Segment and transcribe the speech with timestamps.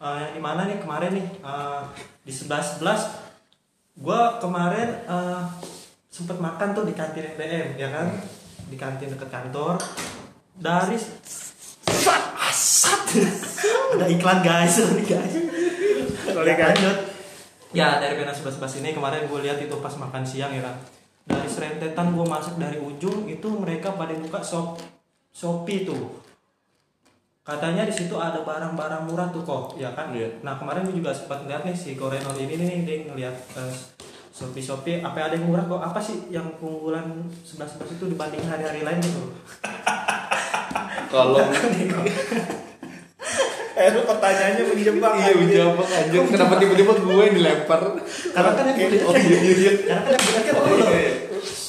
[0.00, 0.78] eh, yang di mana nih?
[0.78, 1.82] Kemarin nih eh,
[2.20, 3.00] di sebelas sebelas
[3.94, 5.42] gue kemarin eh,
[6.08, 8.06] sempet makan tuh di kantin SDM ya kan?
[8.66, 9.76] Di kantin dekat kantor.
[10.54, 12.22] Dari sat!
[12.40, 13.02] Asat
[13.94, 14.76] ada iklan guys.
[14.76, 15.34] Sorry guys.
[16.26, 16.74] Sorry, Ya, guys.
[16.74, 16.98] lanjut.
[17.70, 20.76] ya dari pena sebelas sebelas ini kemarin gue lihat itu pas makan siang ya kan?
[21.22, 24.82] Dari serentetan gue masuk dari ujung itu mereka pada buka shop
[25.30, 26.10] shopee tuh
[27.50, 30.14] katanya di situ ada barang-barang murah tuh kok ya kan?
[30.14, 30.38] Iya.
[30.46, 33.74] nah kemarin gue juga sempat ngeliat nih si Korenol ini nih dia ngeliat eh,
[34.30, 35.82] Shopee Shopee apa ada yang murah kok?
[35.82, 39.34] Apa sih yang keunggulan 11 itu dibanding hari-hari lain gitu?
[41.12, 41.42] Kalau
[43.80, 47.80] Eh lu pertanyaannya menjebak iya menjawab anjir kenapa tiba-tiba gue yang dilempar?
[48.30, 49.72] karena kan yang beli Oh iya iya iya.
[50.04, 50.88] karena kan yang beli kan lo.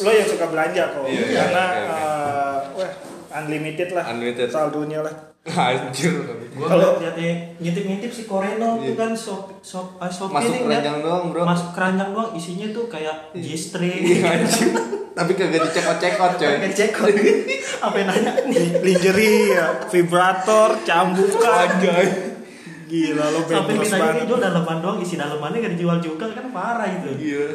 [0.03, 1.05] Lo yang suka belanja kok.
[1.07, 2.91] Iya, iya, Karena eh, Wah
[3.31, 4.03] unlimited lah.
[4.11, 4.47] Unlimited.
[4.51, 6.13] Saldonya lah Anjir.
[6.51, 8.87] gue Kalau- lihat ya ngintip-ngintip si Korenol Iya.
[8.87, 11.41] tuh kan shop shop ah, Shopee Masuk ngeliat- keranjang doang, Bro.
[11.43, 14.69] masuk keranjang doang isinya tuh kayak G-string Iya anjir.
[15.11, 16.53] Tapi kagak dicekot-cekot coy.
[16.57, 17.09] kayak cekot
[17.81, 21.69] apa yang nanya nih Lingerie ya Vibrator Cambukan
[22.85, 26.85] Gila lo sampai banget ini jual daleman doang isi dalemannya gak dijual juga kan parah
[26.85, 27.47] itu Iya.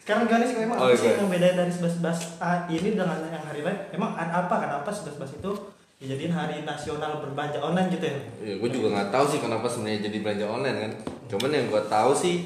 [0.00, 1.18] sekarang gimana sih emang Oh, apa sih iya.
[1.18, 1.98] yang beda dari 11
[2.38, 5.50] ah, ini dengan yang hari lain emang ada apa kenapa 11 itu
[5.96, 10.00] dijadiin hari nasional berbelanja online gitu ya Ya, gue juga nggak tahu sih kenapa sebenarnya
[10.04, 10.92] jadi belanja online kan.
[11.26, 12.36] Cuman yang gue tahu sih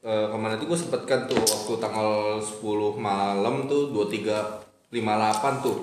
[0.00, 2.58] eh, kemarin itu gue sempet kan tuh waktu tanggal 10
[2.96, 3.94] malam tuh
[4.90, 5.76] 2358 tuh.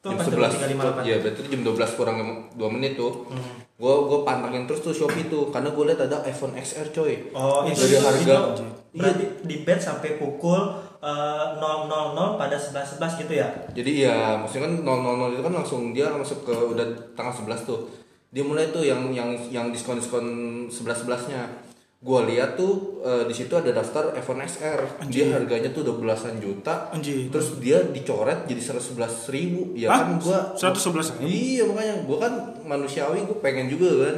[0.00, 1.04] Tuh, jam 23.58.
[1.04, 2.16] Iya, berarti jam 12 kurang
[2.48, 3.28] 2 menit tuh.
[3.76, 7.32] Gue gue pantangin terus tuh Shopee tuh karena gue lihat ada iPhone XR coy.
[7.32, 10.58] oh itu dari itu- harga itu berarti di bed sampai pukul
[11.00, 15.80] eh, 000 pada 11 11 gitu ya Jadi ya maksudnya kan 000 itu kan langsung
[15.96, 17.80] dia masuk ke udah tanggal 11 tuh.
[18.30, 20.24] Dia mulai tuh yang yang yang diskon-diskon
[20.70, 21.66] 11-11-nya.
[22.00, 25.04] Gua lihat tuh eh, di situ ada daftar iPhone XR.
[25.12, 26.88] Dia harganya tuh udah belasan juta.
[26.94, 27.28] Anjir.
[27.28, 29.74] Terus dia dicoret jadi 111 ribu.
[29.76, 30.08] Ya Hah?
[30.08, 31.28] kan gua 111 ribu?
[31.28, 32.32] Iya makanya gua kan
[32.64, 34.16] manusiawi gua pengen juga kan.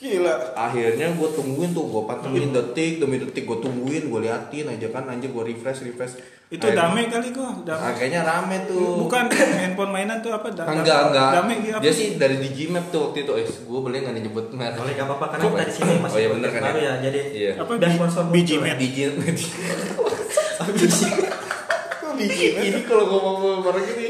[0.00, 4.88] Gila Akhirnya gua tungguin tuh gua pantengin detik demi detik gua tungguin gua liatin aja
[4.88, 6.16] kan anjir gua refresh refresh.
[6.48, 7.78] Itu Akhirnya- dame kali gua dame.
[7.78, 8.96] Ah, kayaknya rame tuh.
[8.98, 10.48] Bukan handphone mainan tuh apa?
[10.48, 11.82] Da- enggak enggak Dame gitu apa?
[11.84, 15.04] dia sih dari Digimap tuh waktu itu eh gue boleh nggak nyebut merek boleh gak
[15.04, 16.82] apa-apa karena kita di sini masih Oh, iya, bener kan baru ya?
[16.82, 17.50] ya jadi Iya.
[17.60, 18.60] Apa, dan sponsor biji muncul ya.
[18.66, 18.76] med?
[18.80, 19.02] Digi
[20.70, 21.08] biji
[21.92, 22.62] Kok biji men?
[22.66, 24.06] ini kalau ngomong merek ini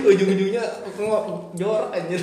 [0.00, 2.20] ujung-ujungnya ngomong jorok anjir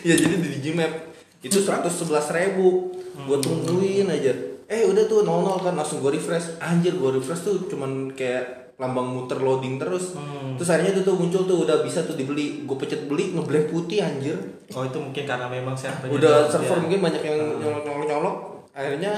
[0.00, 0.92] ya jadi di Digimap
[1.40, 2.90] itu seratus sebelas ribu.
[3.18, 4.32] Gue tungguin aja.
[4.68, 6.58] Eh udah tuh nol nol kan langsung gue refresh.
[6.58, 10.14] Anjir gue refresh tuh cuman kayak lambang muter loading terus.
[10.54, 12.62] Terus akhirnya tuh, tuh muncul tuh udah bisa tuh dibeli.
[12.62, 14.38] Gue pencet beli ngeblank putih anjir.
[14.70, 16.82] Oh itu mungkin karena memang servernya udah server ya.
[16.86, 18.36] mungkin banyak yang nyolok nyolok nyolok.
[18.70, 19.12] Akhirnya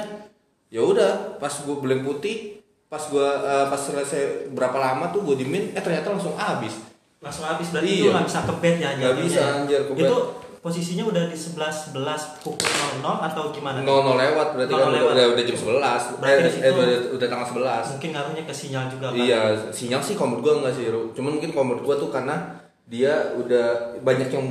[0.71, 3.29] ya udah pas gue blank putih pas gue
[3.71, 6.75] pas selesai berapa lama tuh gue dimin eh ternyata langsung habis.
[7.21, 8.01] Langsung habis berarti Iya.
[8.01, 9.49] itu nggak bisa ke bed ya Nggak bisa, ya?
[9.61, 10.17] anjir, ke itu
[10.61, 13.81] posisinya udah di 11 11 pukul 00 atau gimana?
[13.81, 15.13] Nol nol lewat berarti kan Nol udah, lewat.
[15.17, 16.03] udah udah jam sebelas.
[16.21, 17.85] Berarti eh, eh, udah, udah tanggal sebelas.
[17.97, 19.41] mungkin ngaruhnya ke sinyal juga kan iya
[19.73, 21.03] sinyal sih menurut gue enggak sih Ru.
[21.17, 22.37] cuman mungkin menurut gue tuh karena
[22.85, 23.67] dia udah
[24.05, 24.45] banyak yang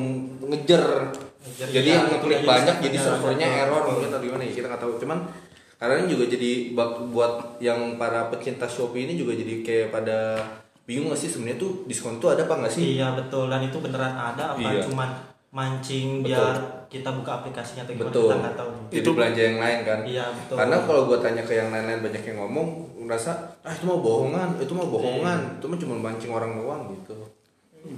[0.50, 1.14] ngejar.
[1.40, 4.94] Ngejar, jadi yang ngeklik banyak jadi servernya error mungkin atau gimana ya kita nggak tahu.
[4.98, 5.30] Cuman
[5.78, 6.52] karena ini juga jadi
[7.12, 10.42] buat yang para pecinta Shopee ini juga jadi kayak pada
[10.84, 12.98] bingung nggak sih sebenarnya tuh diskon tuh ada apa nggak sih?
[12.98, 13.46] Iya betul.
[13.46, 14.82] Dan itu beneran ada apa Iya.
[14.90, 15.10] cuman
[15.50, 16.38] mancing Betul.
[16.38, 16.56] biar
[16.90, 18.26] kita buka aplikasinya atau gimana betul.
[18.30, 18.70] kita nggak tahu.
[18.90, 20.00] Jadi Itu- belanja yang lain kan.
[20.06, 20.56] Iya betul.
[20.58, 22.68] Karena kalau gue tanya ke yang lain-lain banyak yang ngomong
[23.06, 23.32] ngerasa
[23.66, 25.40] ah itu mah bohongan itu mah bohongan.
[25.42, 25.56] Iya.
[25.58, 27.18] itu mah cuma mancing orang doang gitu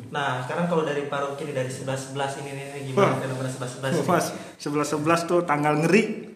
[0.07, 4.25] nah sekarang kalau dari Paroki dari 11 11 ini nih gimana fenomena 11 11 Mas,
[4.61, 4.93] 11-11
[5.25, 6.31] tuh tanggal ngeri.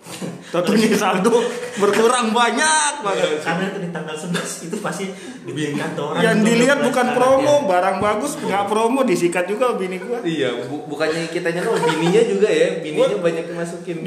[0.49, 1.29] Totonya saldo
[1.75, 3.41] berkurang banyak banget.
[3.41, 4.33] karena itu di tanggal 11
[4.65, 5.05] itu pasti
[5.43, 7.67] dibikin kantoran Yang dilihat bukan promo, ya.
[7.69, 10.19] barang bagus nggak promo disikat juga bini gua.
[10.21, 14.01] iya bu- bukannya kitanya tuh bininya juga ya bininya banyak masukin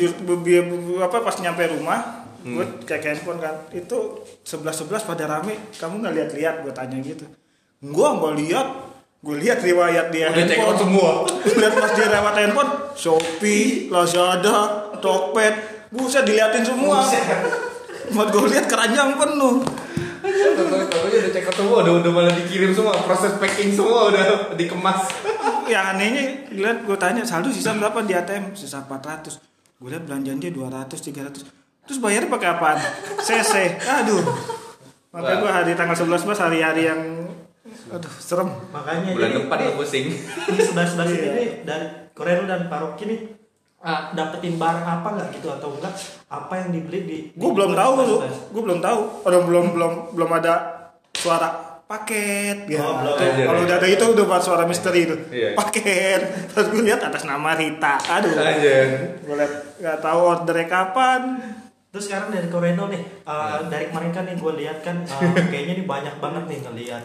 [0.98, 2.00] apa pas nyampe rumah,
[2.40, 3.98] gue cek handphone kan, itu
[4.42, 6.54] 11-11 pada rame, kamu nggak lihat-lihat?
[6.62, 7.22] Gue tanya gitu.
[7.80, 8.68] Gua nggak lihat,
[9.18, 11.10] gue lihat riwayat dia udah out semua.
[11.42, 15.54] Lihat pas dia lewat handphone Shopee, Lazada, Tokped,
[15.90, 17.02] buset diliatin semua.
[18.14, 19.62] Buat gue lihat keranjang penuh.
[20.18, 25.10] Contohnya udah check out semua udah udah malah dikirim semua proses packing semua udah dikemas.
[25.66, 26.24] Yang anehnya
[26.54, 29.38] lihat gue tanya saldo sisa berapa di ATM sisa 400
[29.78, 32.78] gue lihat belanjaan dia 200 300 terus bayarnya pakai apaan?
[33.22, 34.22] CC aduh.
[35.12, 37.27] Makanya gue hari tanggal 11 mas hari-hari yang
[37.88, 38.48] aduh serem.
[38.70, 40.06] Makanya bulan jadi depan ini- pusing.
[40.48, 43.20] ini 11 11 ini nih, dari Korea dan Paroki nih
[43.78, 45.94] ah, dapetin barang apa nggak gitu atau enggak
[46.28, 48.16] apa yang dibeli di gue belum tahu lu.
[48.26, 48.98] gue belum tahu.
[49.24, 50.54] Orang belum belum belum ada
[51.14, 51.48] suara
[51.88, 52.84] paket ya.
[52.84, 55.16] Oh, kalau udah ada itu udah buat suara misteri itu.
[55.32, 55.56] Iya.
[55.56, 56.52] paket.
[56.52, 57.96] Terus gue lihat atas nama Rita.
[57.96, 58.36] Aduh.
[58.36, 59.16] Anjir.
[59.24, 61.20] gue lihat nggak tahu ordernya kapan.
[61.88, 65.80] Terus sekarang dari Koreno nih, uh, dari kemarin kan nih gue lihat kan uh, kayaknya
[65.80, 67.04] nih banyak banget nih ngelihat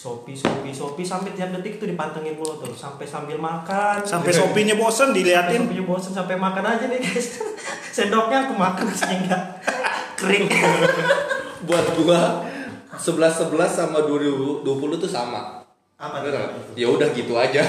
[0.00, 4.00] Shopee, Shopee, Shopee sampai tiap detik tuh dipantengin mulu tuh sampai sambil makan.
[4.00, 7.36] sampai sopinya bosen sampai diliatin Shopee bosen sampai makan aja nih guys.
[7.96, 9.60] Sendoknya aku makan sehingga
[10.18, 10.48] kering.
[11.68, 12.48] Buat gua
[12.96, 13.04] 11
[13.44, 14.64] 11 sama 2020
[14.96, 15.60] tuh sama.
[16.00, 16.24] Apa?
[16.72, 17.60] Ya udah gitu aja.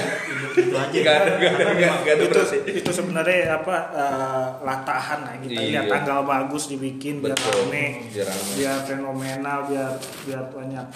[0.56, 0.98] Gitu aja.
[1.04, 2.40] Gak ada gak ada gak gak ada itu
[2.80, 5.68] itu sebenarnya apa eh, latahan lah kita Iya.
[5.68, 7.68] lihat tanggal bagus dibikin biar Betul.
[7.68, 8.56] Biar rame.
[8.56, 9.92] biar fenomenal biar
[10.24, 10.86] biar banyak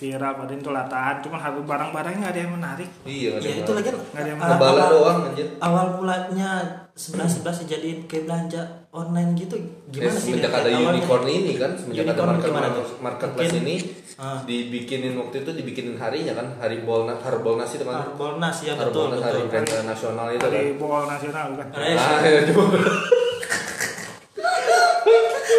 [0.00, 3.52] viral padahal itu latahan cuman harus barang-barangnya nggak ada yang menarik Iya nggak ada Ya
[3.52, 5.46] itu yang- lagi kan Nggak ada yang uh, Ngebala awal- doang anjir.
[5.60, 6.50] Awal mulanya
[6.90, 8.60] 11 11 dijadiin kayak belanja
[8.90, 9.56] online gitu
[9.86, 10.32] gimana Eh, sih?
[10.32, 10.90] semenjak ada awalnya?
[10.90, 12.86] unicorn ini kan semenjak ada Unicorn market, gimana tuh?
[12.98, 13.76] marketplace Mungkin- ini
[14.16, 14.36] Ah.
[14.42, 19.20] dibikinin waktu itu dibikinin harinya kan hari bolna harbolnas itu kan Harbolnas ya betul harbolnas
[19.22, 19.48] hari betul.
[19.50, 22.40] brand nasional itu kan dari bol nasional kan Eh, ah ya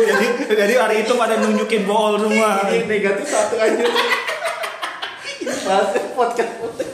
[0.02, 3.86] jadi jadi hari itu pada nunjukin bol semua ini negatif satu aja
[5.72, 6.52] Bahasnya podcast.
[6.60, 6.94] Podcast.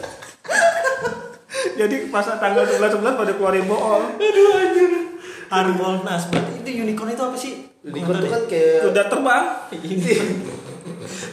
[1.78, 4.06] Jadi pas tanggal 11 11 pada keluarin bol
[5.48, 7.54] Harbolnas berarti itu unicorn itu apa sih?
[7.82, 9.46] unicorn itu kan kayak udah terbang.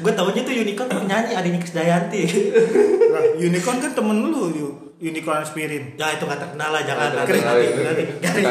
[0.01, 2.23] Gue taunya tuh unicorn tuh penyanyi adanya Krisdayanti.
[3.13, 7.29] Lah, unicorn kan temen lu yuk unicorn aspirin ya itu nggak terkenal lah jangan nanti
[7.29, 7.81] terkenal nanti itu.
[8.25, 8.45] nanti.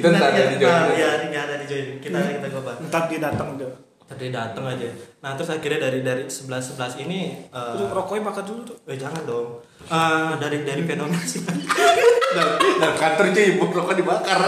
[0.00, 0.72] itu ntar ada di join.
[0.72, 1.86] Ah, ya ini ada di join.
[2.00, 2.70] Kita kita coba.
[2.88, 4.84] ntar dia datang udah Tadi datang aja.
[5.24, 9.00] Nah terus akhirnya dari dari sebelas sebelas ini eh, Terus rokoknya bakar dulu tuh eh
[9.00, 9.56] jangan dong.
[9.88, 11.40] Eh, dari dari fenomena sih.
[12.36, 14.40] dalam dalam kantor cuy ibu rokok dibakar.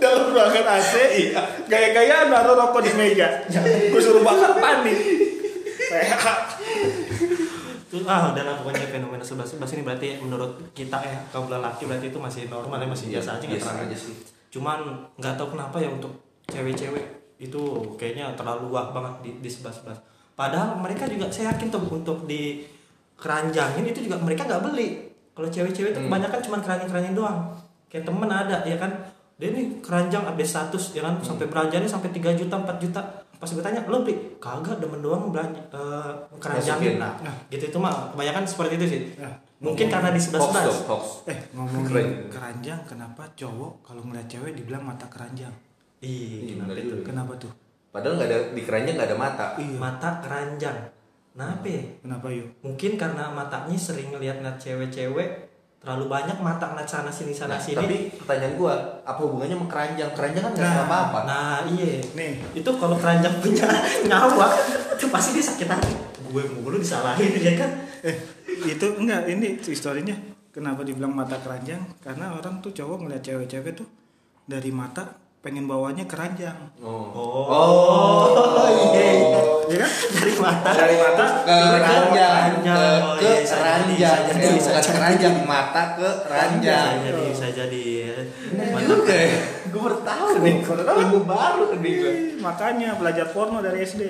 [0.00, 0.94] Dalam ruangan AC
[1.68, 3.44] gaya-gayaan naruh rokok di meja.
[3.92, 4.98] Gue suruh bakar panik
[7.92, 11.84] Terus ah udah lah pokoknya fenomena sebelas sebelas ini berarti menurut kita ya kaum lelaki
[11.84, 14.16] berarti itu masih normal ya masih biasa aja nggak terlalu aja sih.
[14.48, 14.78] cuman
[15.20, 16.12] nggak tahu kenapa ya untuk
[16.48, 17.62] cewek-cewek itu
[17.98, 19.98] kayaknya terlalu wah banget di di sebelah sebelah
[20.38, 22.62] padahal mereka juga saya yakin tuh untuk di
[23.22, 25.06] keranjangin itu juga mereka nggak beli.
[25.32, 26.10] Kalau cewek-cewek itu Hmm.
[26.10, 27.38] kebanyakan cuma keranjang keranjang doang.
[27.86, 28.90] Kayak temen ada ya kan?
[29.38, 31.14] Dia nih keranjang update status ya kan?
[31.16, 31.24] Hmm.
[31.24, 33.00] sampai belanjanya sampai 3 juta 4 juta.
[33.38, 36.12] Pas gue tanya lo beli kagak demen doang belanja eh,
[36.42, 36.98] keranjangin.
[36.98, 37.14] Lah
[37.46, 37.70] gitu.
[37.70, 39.00] Itu mah kebanyakan seperti itu sih.
[39.18, 40.66] Nah, mungkin karena di sebelah sebelah
[41.30, 45.54] eh ngomongin keranjang kenapa cowok kalau ngeliat cewek dibilang mata keranjang
[46.02, 46.94] Iya, kenapa itu?
[47.02, 47.52] kenapa tuh
[47.88, 50.78] padahal nggak ada di keranjang nggak ada mata iya Mata keranjang.
[51.32, 51.80] Kenapa ya?
[51.98, 55.28] kenapa yuk Mungkin karena matanya sering ngeliat-ngeliat cewek-cewek
[55.78, 57.74] terlalu banyak mata ngeliat sana sini sana Nah, sini.
[57.74, 60.74] tapi pertanyaan gua apa hubungannya sama keranjang keranjang kan nggak Nah.
[60.74, 61.98] nah, apa-apa Nah iya.
[62.12, 63.64] nih Itu kalau keranjang punya
[64.08, 64.46] nyawa
[64.92, 65.92] itu pasti dia sakit hati.
[66.24, 67.70] Gue mulu disalahin ya kan.
[68.02, 68.16] eh
[68.64, 70.14] itu enggak ini historinya
[70.48, 73.88] kenapa dibilang mata keranjang karena orang tuh cowok ngeliat cewek-cewek tuh
[74.42, 75.06] dari mata
[75.42, 76.54] pengen bawanya keranjang.
[76.78, 77.50] Oh.
[77.50, 79.42] Oh, iya, iya.
[79.66, 79.92] ya kan?
[80.14, 80.70] Dari mata.
[80.70, 83.00] dari mata ke ranjang ke, Keranjang.
[83.02, 85.34] Oh, ke iya, jadi, ranjang bisa keranjang.
[85.42, 87.86] Mata ke Bisa ranjang jadi, bisa jadi.
[88.54, 89.38] Mata juga ya.
[89.72, 92.12] gue baru tahu nih ilmu baru nih gue
[92.44, 94.02] makanya belajar porno dari SD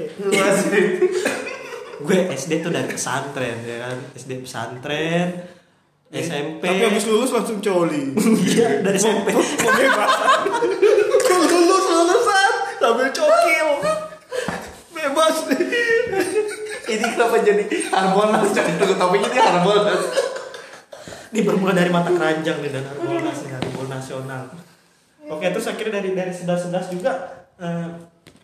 [2.02, 3.97] gue SD tuh dari pesantren ya kan?
[4.18, 5.28] SD pesantren
[6.12, 8.12] SMP tapi habis lulus langsung coli.
[8.45, 11.01] Iya dari SMP kebebasan lulus
[12.92, 13.68] sambil cokil.
[14.92, 15.37] Bebas.
[15.49, 18.52] Nih ini kenapa jadi harbolnas?
[18.52, 20.02] Jadi tunggu topik ini harbolnas.
[21.32, 24.44] Ini bermula dari mata keranjang nih dan harbolnas nih harbol nasional.
[25.32, 27.12] Oke terus akhirnya dari dari sebelas sebelas juga
[27.56, 27.88] eh,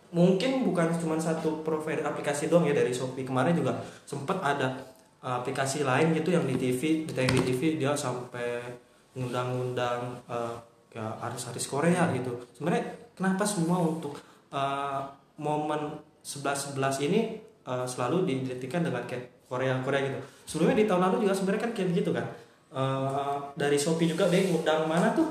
[0.09, 3.21] mungkin bukan cuma satu provider aplikasi doang ya dari Shopee.
[3.21, 3.77] Kemarin juga
[4.09, 4.73] sempet ada
[5.21, 8.65] eh, aplikasi lain gitu yang di TV ditayang di TV dia sampai
[9.13, 10.55] ngundang-ngundang eh,
[10.89, 12.33] kayak artis-artis Korea gitu.
[12.57, 14.17] Sebenarnya kenapa semua untuk
[14.49, 15.01] eh,
[15.37, 15.81] momen
[16.21, 17.21] 11-11 ini
[17.63, 20.19] eh, selalu diidentikan dengan kayak Korea Korea gitu.
[20.45, 22.25] Sebelumnya di tahun lalu juga sebenarnya kan kayak gitu kan?
[22.69, 25.25] Eh, dari Shopee juga dia ngundang mana tuh?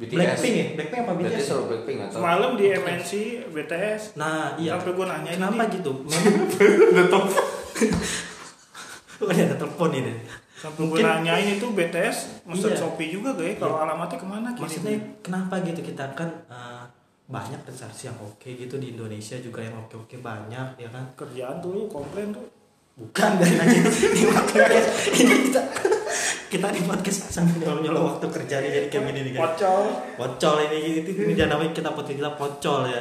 [0.00, 0.16] BTS.
[0.16, 0.66] Blackpink ya?
[0.80, 3.10] Blackpink apa berarti BTS seru Blackpink atau semalam di MNC
[3.52, 4.80] BTS nah iya.
[4.80, 5.74] Sampai gue nanya kenapa ini.
[5.76, 5.92] gitu?
[9.20, 10.16] Oh, ini ada telepon ini.
[10.56, 12.80] Sampai gue nanyain itu BTS mesen Iya.
[12.80, 16.79] Shopee juga gak ya kalau alamatnya ke mana maksudnya kenapa gitu kita kan eh,
[17.30, 21.62] banyak artis yang oke gitu di Indonesia juga yang oke oke banyak ya kan kerjaan
[21.62, 22.42] tuh lu komplain tuh
[23.00, 23.80] Bukan dari aja
[24.12, 25.62] di podcast ini kita
[26.50, 29.42] kita di podcast sambil nyolong nyolong waktu kerja nih jadi kayak gini nih guys.
[29.46, 29.82] Pocol.
[30.18, 33.00] Pocol ini itu ini dia namanya kita podcast kita pocol ya.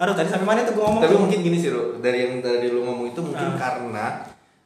[0.00, 1.02] Aduh tadi sampai mana tuh gue ngomong?
[1.04, 2.00] Tapi mungkin gini sih, Ru.
[2.00, 3.58] Dari yang tadi lu ngomong itu mungkin Ah.
[3.60, 4.06] karena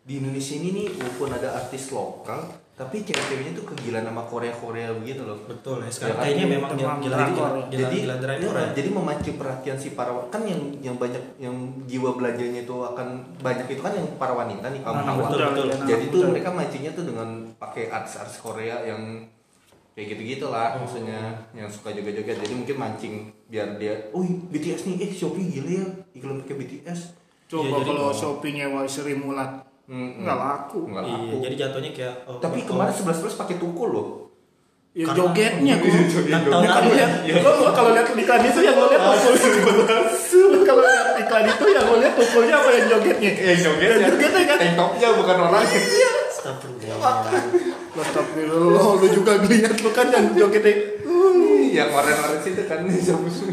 [0.00, 2.40] di Indonesia ini nih walaupun ada artis lokal,
[2.82, 5.38] tapi cewek-ceweknya tuh kegilaan sama Korea-Korea begitu loh.
[5.46, 6.24] betul ya Ya sekarang kan?
[6.26, 7.26] kayaknya memang gila gila gila ya.
[7.30, 8.66] gila jadi gila iya, ya.
[8.74, 11.54] jadi memacu perhatian si para kan yang yang banyak yang
[11.86, 13.08] jiwa belanjanya itu akan
[13.38, 15.22] banyak itu kan yang para wanita nih kaum Anak hawa.
[15.30, 15.66] betul, betul.
[15.86, 16.30] Jadi tuh muda.
[16.34, 19.22] mereka mancingnya tuh dengan pakai artis-artis Korea yang
[19.92, 20.82] kayak gitu-gitu lah Oh.
[20.82, 21.20] maksudnya
[21.52, 23.14] yang suka joget-joget jadi mungkin mancing
[23.46, 25.86] biar dia, oh BTS nih, eh Shopee gila ya
[26.16, 27.00] iklan pakai BTS.
[27.46, 30.80] Coba Iya, jadi- kalau Shopee nyewa Sri Mulat Hmm, nggak laku.
[30.86, 31.34] Nggak Iya, laku.
[31.42, 34.08] jadi jatuhnya kayak oh, Tapi oh, kemarin 11 pakai tukul loh.
[34.92, 35.74] Ya Karena- jogetnya.
[35.80, 37.08] Kan tahun Ini kalau lalu ya.
[37.24, 39.34] lihat, lo lo kalau lihat iklan itu yang lo lihat tukul.
[40.52, 43.30] Lo kalau lihat iklan itu yang lo lihat tukulnya apa yang jogetnya?
[43.32, 44.56] Eh joget Ya, jogetnya kan.
[44.60, 45.64] Tank topnya bukan orang.
[45.64, 47.14] Astagfirullah.
[47.92, 50.74] Lo Astagfirullah, lo juga ngeliat lo kan yang jogetnya.
[51.72, 52.84] yang orang-orang situ kan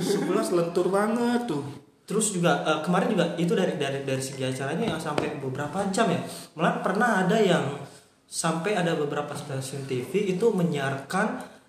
[0.04, 1.64] Sebelas lentur banget tuh.
[2.10, 6.10] Terus juga eh, kemarin juga itu dari dari dari segi acaranya yang sampai beberapa jam
[6.10, 6.18] ya.
[6.58, 7.78] Malah pernah ada yang
[8.26, 11.28] sampai ada beberapa stasiun TV itu menyiarkan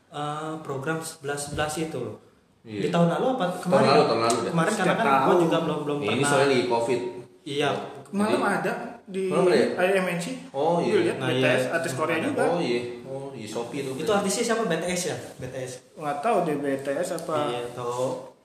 [0.09, 2.17] eh, program 11 11 itu loh.
[2.61, 2.81] Iya.
[2.85, 3.87] Di tahun lalu apa kemarin?
[3.87, 4.53] lalu, tahun lalu dah.
[4.53, 5.43] Kemarin karena kan gue tahun.
[5.45, 6.29] juga belum belum ini pernah.
[6.29, 7.01] soalnya lagi covid
[7.41, 7.71] Iya.
[8.11, 8.73] Malam ada
[9.07, 9.67] di ya?
[9.77, 10.25] IMNC.
[10.53, 10.95] Oh, iya.
[11.03, 11.73] Lihat Nah, BTS iya.
[11.73, 12.27] artis Korea Ada.
[12.27, 12.43] juga.
[12.47, 14.63] oh iya oh iya Shopee itu Itu artisnya siapa?
[14.65, 15.17] BTS ya?
[15.37, 15.73] BTS.
[15.97, 17.93] Nggak tahu deh BTS apa Iya, atau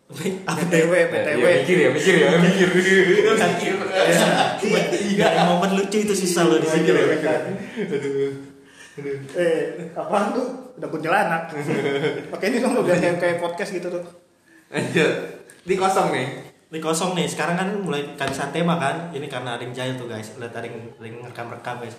[0.06, 1.42] PTW PTW.
[1.42, 2.70] Iya, mikir ya mikir ya mikir
[5.18, 6.86] Iya, yang momen lucu itu susah loh di sini.
[6.86, 7.40] Mikir ya, mikir ya.
[7.90, 8.34] aduh
[9.36, 10.48] Eh, apaan tuh?
[10.78, 11.52] Udah kuntilanak.
[12.32, 14.04] Oke, ini dong udah kayak kayak podcast gitu tuh.
[14.72, 15.12] Lanjut.
[15.66, 16.28] Ini kosong nih.
[16.66, 20.10] Ini kosong nih, sekarang kan mulai kehabisan tema kan Ini karena ada yang jahil tuh
[20.10, 21.94] guys, lihat ada yang rekam-rekam guys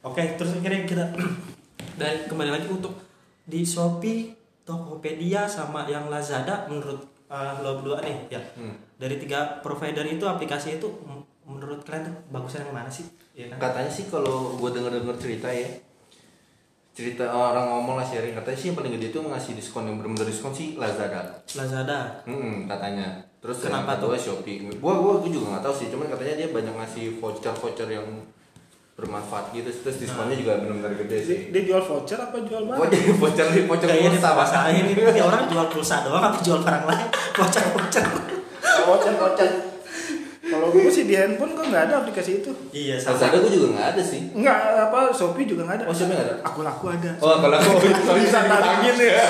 [0.00, 1.04] Oke, terus akhirnya kita
[2.00, 2.96] Dan kembali lagi untuk
[3.44, 4.32] di Shopee,
[4.64, 8.76] Tokopedia, sama yang Lazada Menurut uh, lo berdua nih ya Hmm.
[9.00, 10.88] Dari tiga provider itu, aplikasi itu
[11.42, 13.02] Menurut kalian tuh bagusnya yang mana sih?
[13.34, 13.58] Iya kan?
[13.58, 15.66] Katanya sih kalau gue denger-denger cerita ya
[16.92, 20.28] cerita orang ngomong lah sharing katanya sih yang paling gede itu ngasih diskon yang benar-benar
[20.28, 21.24] diskon sih Lazada
[21.56, 23.16] Lazada Hmm, katanya.
[23.40, 24.60] Terus Kenapa kedua Shopee.
[24.76, 28.06] Gua gua gua juga nggak tahu sih, cuman katanya dia banyak ngasih voucher-voucher yang
[28.92, 29.68] bermanfaat gitu.
[29.72, 31.38] Terus diskonnya juga benar-benar gede sih.
[31.48, 32.78] Dia, dia jual voucher apa jual barang?
[32.78, 36.84] Voucher voucher voucher Kayaknya pulsa masalahnya ini ini orang jual pulsa doang apa jual barang
[36.84, 38.04] lain Voucher-voucher
[38.86, 39.50] Voucher voucher.
[40.42, 42.52] Kalau gue sih di handphone kok nggak ada aplikasi itu.
[42.76, 44.20] Iya, sama Lazada gua juga nggak ada sih.
[44.36, 44.58] Nggak
[44.90, 45.84] apa Shopee juga nggak ada.
[45.88, 46.36] Oh, Shopee nggak ada?
[46.44, 47.10] Aku laku ada.
[47.24, 47.80] Oh, kalau aku
[48.20, 49.16] bisa ditangin ya.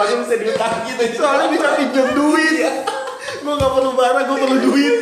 [0.00, 1.14] Langsung bisa ditangin aja.
[1.14, 2.54] Soalnya bisa pinjam duit.
[3.40, 4.98] gue nggak perlu barang, gue perlu duit.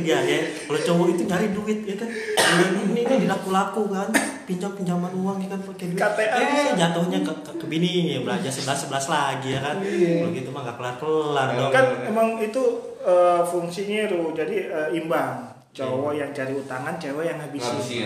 [0.00, 0.40] Itu dia ya.
[0.64, 2.08] Kalau cowok itu nyari duit ya kan?
[2.08, 2.64] Ini
[2.96, 4.08] ini, ini laku-laku kan?
[4.48, 5.60] Pinjam pinjaman uang ya kan?
[5.60, 6.00] Pakai duit.
[6.00, 6.70] KTA eh bisa.
[6.80, 9.76] jatuhnya ke, ke, ke bini ya belanja sebelas sebelas lagi ya kan?
[9.84, 11.70] Kalau gitu mah gak kelar kelar dong.
[11.70, 12.62] Kan emang itu
[13.04, 15.52] eh, fungsinya tuh jadi eh, imbang.
[15.70, 18.02] Cowok yang cari utangan, cewek yang juga sih.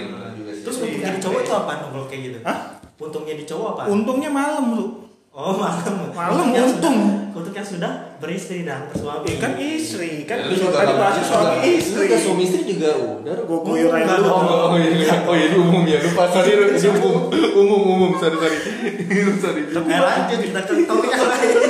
[0.60, 2.38] terus untuk jadi cowok itu apa dong kalau kayak gitu?
[2.44, 2.84] Hah?
[2.94, 3.82] untungnya di cowok apa?
[3.90, 4.86] Untungnya malam lu.
[5.34, 6.14] Oh malam.
[6.14, 6.98] Malam Untuk yang untung.
[7.02, 9.26] sudah, untuk yang sudah beristri dan bersuami.
[9.34, 12.06] Eh, kan istri, kan Ya, tadi bahas suami istri.
[12.06, 13.34] Lu suami istri juga udah.
[13.42, 14.30] Gue aja Enggak dulu.
[14.30, 15.98] Oh, oh iya, oh iya, ini umum ya.
[15.98, 18.58] Lupa sorry, lu umum, umum, umum, sorry, sorry,
[19.42, 19.62] sorry.
[19.74, 21.56] eh lanjut kita ke topik yang lain.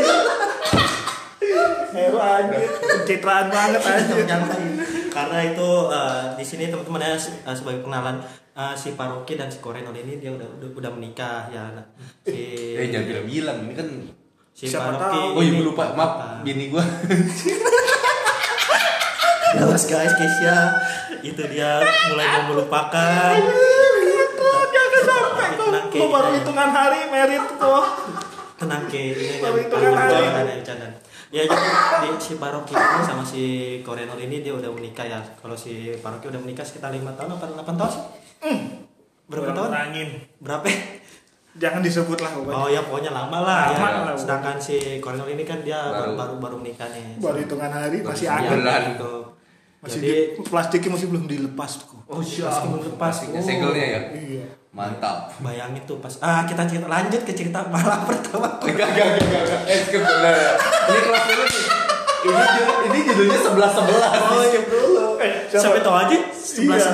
[1.94, 4.82] Heru anjir, pencitraan banget lain.
[5.14, 8.18] Karena itu eh, di sini teman-teman ya eh, sebagai pengenalan
[8.54, 11.86] eh, si Paroki dan si Korenol ini dia udah udah, udah menikah ya nah.
[12.22, 13.88] si Eh, jangan bilang-bilang, ini kan
[14.54, 15.38] si Siapa Paroki tahu.
[15.38, 16.84] Oh iya, lupa, maaf, bini gua
[19.54, 20.58] Awas guys Keisha
[21.24, 21.80] itu dia
[22.10, 23.32] mulai mau melupakan.
[25.54, 27.86] Tenang, baru hitungan hari merit kok.
[28.54, 30.58] tenang ke ini Baru kan hitungan hari.
[30.58, 30.86] bercanda,
[31.34, 31.68] ya jadi
[32.06, 33.42] di, si Paroki ini sama si
[33.82, 37.46] Korenol ini dia udah menikah ya kalau si Paroki udah menikah sekitar lima tahun apa
[37.50, 38.23] delapan tahun sih
[39.24, 40.08] berapa tahun Angin.
[40.38, 40.66] berapa
[41.54, 42.56] Jangan disebut lah pokoknya.
[42.56, 43.98] Oh ya pokoknya lama lah Lama ya.
[44.04, 44.14] lah.
[44.14, 46.34] Sedangkan si Korenol ini kan dia baru Baru.
[46.36, 47.14] baru, menikah nih.
[47.16, 48.26] Baru hitungan hari Baru masih.
[48.26, 48.82] Beneran.
[48.90, 49.12] gitu.
[49.78, 51.94] Masih Jadi di, plastiknya masih belum dilepas kok.
[52.04, 52.98] Oh iya, belum lepas.
[52.98, 54.44] Plastiknya segelnya ya Iya.
[54.74, 58.58] Mantap bayangin tuh pas ah kita cerita lanjut ke cerita malam pertama.
[58.58, 61.64] Enggak, enggak, enggak, enggak Eh, skip dulu Ini kelas dulu nih
[62.24, 62.42] Ini,
[62.82, 65.06] ini judulnya sebelas sebelas Oh iya dulu.
[65.16, 65.62] Eh, siapa?
[65.62, 66.90] Sampai tahu aja 11 Iya.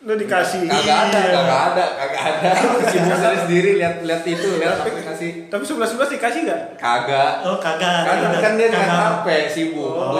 [0.00, 0.64] 11 Lu dikasih.
[0.64, 1.32] Kagak ada, Iya.
[1.36, 2.48] kagak ada, kagak ada.
[2.56, 5.28] Sibuk sendiri sendiri lihat lihat itu, lihat aplikasi.
[5.52, 6.60] Tapi 11 11 dikasih nggak?
[6.80, 7.44] Kagak.
[7.44, 8.08] Oh kagak.
[8.08, 9.12] Kan kan dia dengan kagak.
[9.20, 9.92] HP sibuk.
[9.92, 10.16] Oh.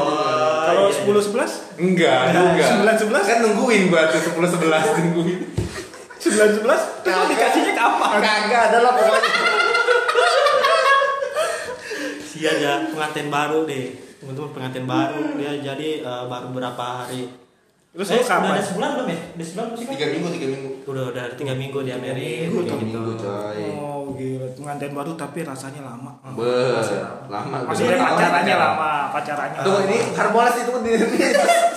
[0.68, 1.00] Kalau iya.
[1.00, 1.80] 10 11?
[1.80, 2.64] Enggak, juga.
[3.00, 3.24] 9-11?
[3.24, 5.38] Kan nungguin tuh 10 11 nungguin.
[6.20, 7.00] 9 11?
[7.00, 8.10] Terus lu dikasihnya kapan?
[8.20, 9.30] Kagak ada lah pokoknya.
[12.20, 13.96] Si ada pengantin baru deh.
[14.20, 17.48] Teman-teman pengantin baru dia jadi eh, baru berapa hari.
[17.90, 18.50] Terus eh, lu udah kapan?
[18.54, 19.18] ada sebulan belum ya?
[19.34, 19.86] Udah sebulan belum sih?
[19.90, 20.68] Tiga minggu, tiga minggu.
[20.86, 22.46] Udah udah tiga minggu di Amerika.
[22.46, 22.74] Tiga gitu.
[22.86, 23.62] minggu coy.
[23.74, 26.12] Oh gila, pengantin baru tapi rasanya lama.
[26.38, 26.78] Ber,
[27.26, 27.56] lama.
[27.66, 29.60] Maksudnya pacarannya lama, pacarannya.
[29.66, 31.18] Tuh ini harmonis itu di ini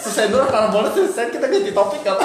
[0.05, 2.23] selesai dulu harmonis selesai kita ganti topik apa?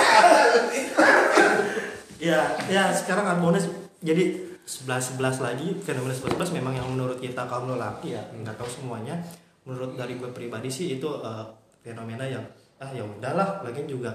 [2.20, 3.72] Ya, ya sekarang harmonis
[4.04, 4.36] jadi
[4.68, 8.68] 11 11 lagi fenomena 11 11 memang yang menurut kita kaum lelaki ya nggak tahu
[8.68, 9.16] semuanya
[9.64, 11.44] menurut dari gue pribadi sih itu eh,
[11.80, 12.44] fenomena yang
[12.78, 14.10] ah ya udahlah lagian juga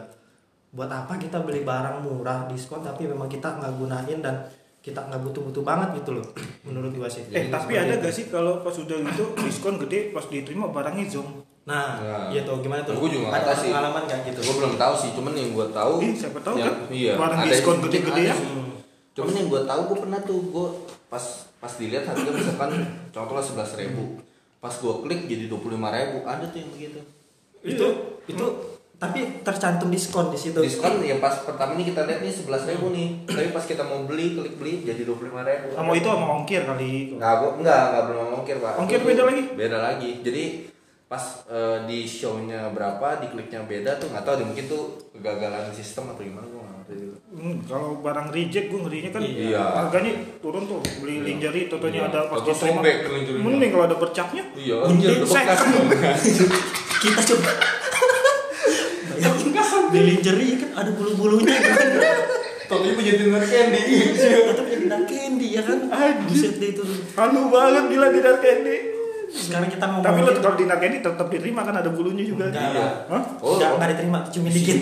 [0.69, 4.35] buat apa kita beli barang murah diskon tapi memang kita nggak gunain dan
[4.79, 6.27] kita nggak butuh-butuh banget gitu loh
[6.65, 8.01] menurut gue sih Eh Jadi tapi ada itu.
[8.01, 11.29] gak sih kalau pas udah gitu diskon gede pas diterima barangnya zong?
[11.63, 12.27] nah Nah.
[12.27, 13.69] iya tuh gimana tuh Gua juga nggak tahu sih.
[13.69, 15.93] pengalaman kayak gitu Gue belum tahu sih, cuman yang gue tahu.
[16.01, 16.75] Ih, siapa tahu yang, kan?
[16.91, 17.13] Iya.
[17.15, 18.35] Barang ada diskon gede-gede ya.
[18.35, 18.67] Hmm.
[19.13, 20.67] Cuman yang gue tahu gue pernah tuh gue
[21.07, 21.23] pas
[21.55, 22.71] pas dilihat harga misalkan
[23.07, 24.19] contohnya sebelas ribu,
[24.57, 26.99] pas gue klik jadi dua puluh lima ribu, ada tuh yang begitu.
[27.63, 27.87] Itu
[28.25, 28.45] itu
[28.95, 32.87] tapi tercantum diskon di situ Diskon ya pas pertama ini kita lihat nih sebelas ribu
[32.89, 35.75] nih, tapi pas kita mau beli klik beli jadi dua puluh lima ribu.
[35.75, 37.11] Sama itu sama ongkir kali.
[37.13, 39.43] Nggak, gua, enggak, enggak belum ongkir pak Ongkir Itu beda lagi?
[39.53, 40.43] Beda lagi Jadi
[41.03, 45.67] pas eh, di show-nya berapa, di kliknya beda tuh nggak tahu deh mungkin tuh kegagalan
[45.69, 46.95] sistem atau gimana gue nggak ngerti
[47.33, 49.61] Hmm, kalau barang reject gue ngerinya kan Iya.
[49.77, 51.25] harganya turun tuh beli Iya.
[51.27, 52.09] lingerie totonya Iya.
[52.09, 52.97] ada pas Atau sobek.
[53.35, 54.43] Mending kalau ada bercaknya.
[54.53, 55.45] Iya, anjir, sek.
[55.91, 56.21] bekas
[57.03, 57.51] kita coba.
[59.11, 59.51] Bayangin
[59.91, 61.77] di lingerie kan ada bulu-bulunya kan.
[62.63, 63.81] Tapi menjadi nar candy?
[64.17, 65.79] Tetap jadi dark candy ya kan?
[66.25, 66.83] Buset deh itu.
[67.13, 68.77] Halu banget gila di Dark Candy.
[69.33, 72.53] sekarang kita Tapi ngomongin lo kalau di Dark Candy tetap diterima kan ada bulunya juga.
[72.53, 72.69] Enggak.
[72.69, 72.87] Iya.
[73.09, 73.23] Hah?
[73.41, 74.77] Oh, nggak nggak diterima cumi dikit.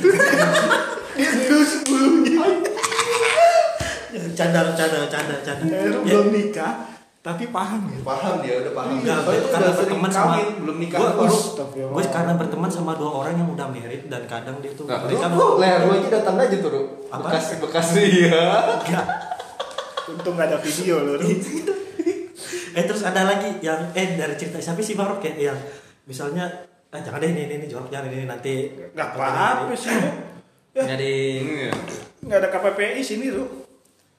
[1.18, 2.40] Diendus bulunya.
[4.36, 5.64] canda canda canda canda.
[5.72, 6.74] Eh, Ya, belum nikah
[7.22, 8.02] tapi paham ya.
[8.02, 11.28] paham dia udah paham Enggak, Soalnya gue dia karena berteman sama kawin, belum nikah gue
[11.78, 15.30] gue karena berteman sama dua orang yang udah married dan kadang dia tuh Nah, mereka
[15.30, 16.72] lu, lu leher gue aja datang aja tuh.
[17.14, 17.22] Apa?
[17.30, 18.42] bekas bekas dia
[18.82, 19.06] Enggak.
[20.10, 21.14] Untung gak ada video lo.
[21.16, 21.30] Ru.
[22.72, 25.60] eh terus ada lagi yang eh dari cerita siapa sih Barok ya yang
[26.04, 26.50] misalnya
[26.90, 29.94] ah jangan deh ini ini, ini jorok jangan ini nanti Gak apa-apa sih.
[29.94, 30.10] Ru.
[30.74, 31.72] Ya, jadi Iya.
[32.24, 33.48] nggak ada KPPI sini tuh.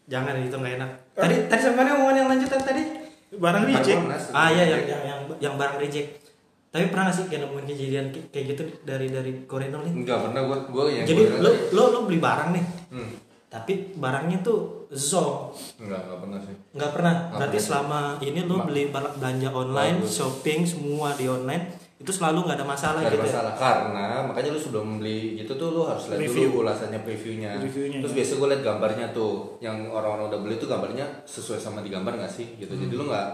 [0.05, 2.85] Jangan itu nggak enak tadi tadi sampai omongan yang lanjutan tadi
[3.33, 3.97] Barang reject.
[4.31, 6.21] Ah iya yang yang yang, yang barang reject
[6.69, 10.41] tapi pernah nggak sih kayak nemuin kejadian kayak gitu dari dari Korenol nih Enggak pernah
[10.43, 13.13] gue gue yang jadi gua lo lo lo beli barang nih Hmm.
[13.47, 16.55] tapi barangnya tuh zong Enggak, enggak pernah sih.
[16.71, 17.65] nggak pernah berarti pernah.
[17.65, 20.13] selama ini lo beli belanja online Bagus.
[20.15, 21.65] shopping semua di online
[22.03, 23.27] itu selalu nggak ada masalah Gak ada gitu ya?
[23.31, 26.51] masalah karena makanya lu sebelum beli gitu tuh lu harus lihat Review.
[26.51, 27.51] dulu ulasannya previewnya.
[27.63, 28.17] Reviewnya, Terus ya.
[28.19, 32.19] biasa gue liat gambarnya tuh, yang orang-orang udah beli tuh gambarnya sesuai sama di gambar
[32.19, 32.75] nggak sih gitu.
[32.75, 32.83] Hmm.
[32.83, 33.27] Jadi lu nggak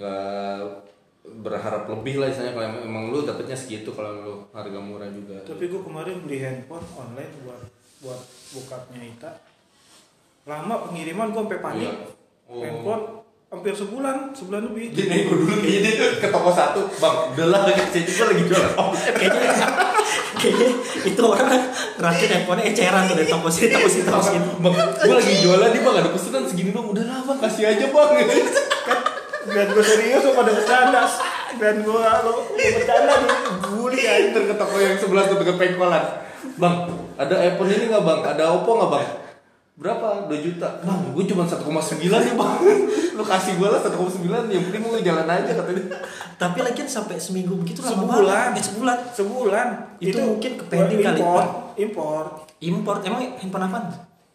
[0.00, 0.56] nggak
[1.28, 5.36] berharap lebih lah misalnya kalau emang, emang lu dapetnya segitu kalau lu harga murah juga.
[5.44, 7.60] Tapi gue kemarin beli handphone online buat
[8.00, 8.20] buat
[8.56, 9.32] bokapnya Ita.
[10.48, 11.92] Lama pengiriman gue sampai panik.
[11.92, 11.96] Iya.
[12.48, 12.62] Oh.
[12.64, 13.04] Handphone
[13.48, 14.92] hampir sebulan, sebulan lebih.
[14.92, 18.72] Dia nego dulu kayaknya dia ke toko satu, bang, udah lah saya juga lagi jualan
[18.76, 19.16] online.
[19.24, 19.68] kayaknya
[20.36, 20.68] kayaknya
[21.08, 21.48] itu orang
[21.96, 25.68] rakit handphone eceran tuh dari toko sini toko sini toko sini Bang, gue lagi jualan
[25.72, 28.08] nih bang, ada pesanan segini dong, udah lah bang, kasih aja bang.
[29.48, 31.08] Dan gue serius lo pada bercanda.
[31.56, 33.14] Dan gue lo lo bercanda
[33.64, 34.28] dibully kan.
[34.28, 36.04] Ntar ke toko yang sebelah tuh dengan pengkolan.
[36.60, 36.74] Bang,
[37.16, 38.20] ada iPhone ini nggak bang?
[38.28, 39.27] Ada Oppo nggak bang?
[39.78, 40.26] Berapa?
[40.26, 40.82] 2 juta.
[40.82, 41.62] Bang, gue cuma 1,9
[42.02, 42.58] nih bang.
[43.16, 44.50] Lu kasih gue lah 1,9.
[44.50, 45.84] Yang penting mau jalan aja katanya.
[46.34, 48.18] tapi lagi sampai seminggu begitu lama Sebulan.
[48.50, 48.54] banget.
[48.54, 49.68] eh, sebulan Sebulan.
[49.98, 51.18] Itu mungkin ke pending kali.
[51.18, 52.24] impor, Impor.
[52.60, 53.78] import emang handphone apa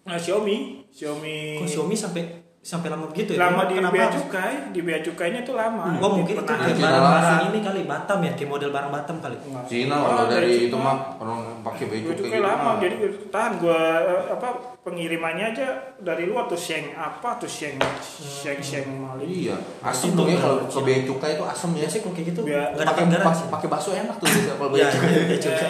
[0.04, 1.60] Nah, Xiaomi, Xiaomi.
[1.60, 5.44] kok Xiaomi sampai sampai lama begitu ya lama di Kenapa bea cukai, di bea cukainya
[5.44, 6.00] tuh lama.
[6.00, 9.36] Oh mungkin itu kayak barang-barang ini kali Batam ya, kayak model barang Batam kali.
[9.68, 10.68] Cina Oh, kalau dari Cina.
[10.72, 12.76] itu mah orang pakai baju Bea kayak cukai gitu lama, mah.
[12.80, 12.96] jadi
[13.28, 14.48] tahan gua eh, apa
[14.80, 17.76] pengirimannya aja dari luar tuh Sheng apa tuh Sheng
[18.16, 19.28] Sheng Sheng Mali.
[19.44, 21.82] Iya, asem Itu dong ya kalau ke bea cukai itu asem ya.
[21.82, 23.48] Ya sih kalau kayak gitu nggak ada Pakai sih.
[23.52, 25.12] pakai bakso enak tuh kalau bea Ya, cukai.
[25.12, 25.68] ya, cukai.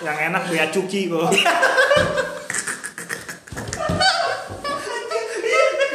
[0.06, 1.28] Yang enak bea cuki kok.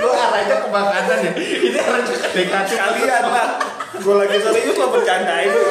[0.02, 1.32] Lu arahnya ke makanan ya.
[1.36, 1.94] Ini ke
[2.34, 3.48] DKT kalian lah.
[3.94, 5.62] Gue lagi serius lo bercanda itu.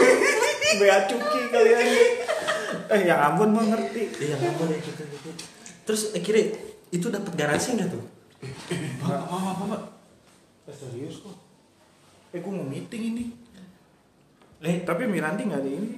[0.77, 1.87] Bea cuki kalian.
[2.91, 4.03] Eh yang Ambon mah ngerti.
[4.19, 5.31] iya nggak boleh gitu gitu
[5.81, 6.39] terus eh, kira
[6.89, 8.03] itu dapat garansi nggak tuh
[9.01, 9.65] Apa apa apa.
[9.65, 9.77] apa.
[10.67, 11.35] Eh, serius kok.
[12.31, 13.25] Eh gue mau meeting ini.
[14.61, 15.91] eh Tapi Miranti nggak ada ini.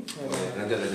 [0.55, 0.87] Nanti ada.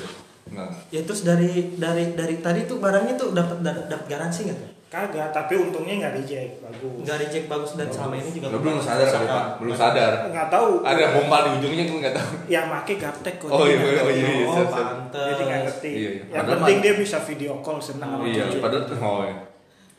[0.87, 5.35] Ya terus dari dari dari tadi tuh barangnya tuh dapat dapat garansi nggak tuh Kagak,
[5.35, 7.03] tapi untungnya nggak reject, bagus.
[7.03, 10.11] nggak reject bagus dan selama ini juga Lu belum sadar kali Pak, belum sadar.
[10.31, 10.71] Nggak tahu.
[10.79, 12.29] Ada pompa di ujungnya gue nggak tahu.
[12.47, 13.51] Yang make gaptek kok.
[13.51, 15.91] Oh, iya, oh, iya, iya, oh pantes Jadi nggak ngerti.
[15.91, 16.23] Iya, iya.
[16.39, 19.35] Yang penting dia bisa video call senang sama Iya, padahal oh iya.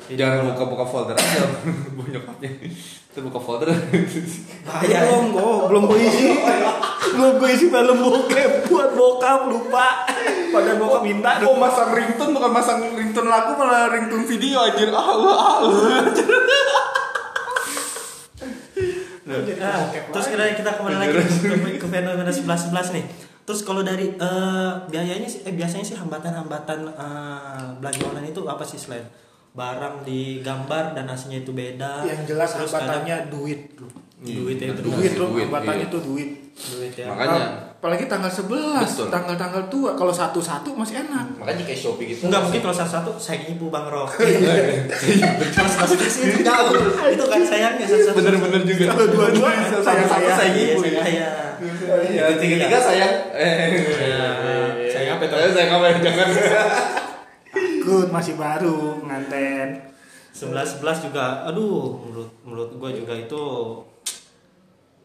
[0.06, 1.42] Jangan buka-buka folder aja.
[1.98, 2.50] Bu nyokapnya.
[3.12, 3.68] Terus buka folder.
[4.64, 6.24] bahaya belum gue belum gue isi.
[7.18, 8.70] Belum gue isi film bokep.
[8.70, 10.06] Buat bokap lupa.
[10.48, 12.30] Pada bokap minta Oh masang ringtone?
[12.32, 14.88] Bukan masang ringtone lagu malah ringtone video anjir.
[14.94, 15.76] Ah, lu, ah, lu.
[19.60, 21.20] Ah, terus kita kita kembali lagi?
[21.20, 23.04] Ke, ke fenomena sebelas sebelas nih.
[23.44, 28.64] Terus kalau dari eh, biayanya sih, eh, biasanya sih hambatan-hambatan eh, belanja online itu apa
[28.64, 29.04] sih selain
[29.58, 32.06] barang digambar dan aslinya itu beda.
[32.06, 34.82] yang jelas Terus hambatannya duit lu duit ya Betul.
[34.82, 35.90] terus duit lu Duit, hambatannya iya.
[35.90, 37.06] tuh duit duit ya.
[37.06, 37.42] Makanya
[37.78, 38.50] apalagi tanggal 11
[38.82, 39.06] Betul.
[39.08, 42.26] tanggal-tanggal tua kalau satu-satu masih enak makanya kayak Shopee gitu.
[42.26, 44.26] Enggak mungkin kalau salah satu sayang ibu bang Rocky.
[45.54, 46.06] Mas Mas itu
[46.40, 46.74] jauh.
[47.06, 48.84] itu kan sayangnya satu Bener-bener juga.
[48.90, 50.30] Kalau dua-dua, Satu- sayang saya.
[50.34, 50.80] sayang Iya, ibu.
[50.82, 51.06] sayang ya.
[51.06, 52.06] saya.
[52.10, 53.14] Iya, tiga-tiga sayang.
[53.38, 53.66] Eh,
[54.90, 55.34] Sayang apa itu?
[55.54, 55.86] Sayang apa?
[56.02, 56.28] Jangan.
[57.88, 59.80] good masih baru nganten.
[60.36, 63.42] Sebelas sebelas juga aduh menurut menurut gue juga itu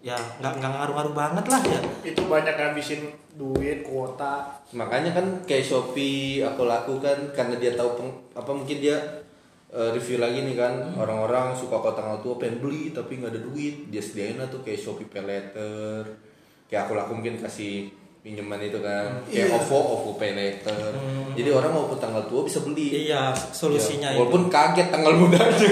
[0.03, 1.79] ya nggak nggak ngaruh-ngaruh banget lah ya.
[2.03, 3.07] Itu banyak ngabisin
[3.39, 4.51] duit kuota.
[4.75, 8.99] Makanya kan kayak Shopee aku lakukan karena dia tahu peng- apa mungkin dia
[9.71, 10.91] eh, review lagi nih kan.
[10.99, 13.87] Orang-orang suka tanggal tua pengen beli tapi nggak ada duit.
[13.87, 15.23] Dia sediain lah tuh kayak Shopee Pay
[16.67, 19.19] kayak aku laku mungkin kasih pinjaman itu kan.
[19.25, 19.55] Kayak Iya.
[19.59, 20.95] OVO OVO Pay Later.
[21.33, 23.05] Jadi orang mau tanggal tua bisa beli.
[23.05, 25.67] Iya solusinya Ya, walaupun kaget tanggal muda aja.